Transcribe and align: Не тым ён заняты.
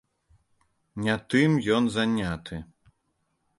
Не 1.09 1.17
тым 1.35 1.51
ён 1.77 1.83
заняты. 1.99 2.55